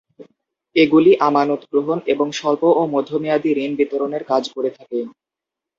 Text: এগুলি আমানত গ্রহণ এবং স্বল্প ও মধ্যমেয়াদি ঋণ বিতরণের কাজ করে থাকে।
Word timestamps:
এগুলি 0.75 1.11
আমানত 1.27 1.61
গ্রহণ 1.71 1.97
এবং 2.13 2.27
স্বল্প 2.31 2.63
ও 2.71 2.91
মধ্যমেয়াদি 2.93 3.49
ঋণ 3.59 3.71
বিতরণের 3.79 4.23
কাজ 4.31 4.43
করে 4.55 4.69
থাকে। 4.77 4.99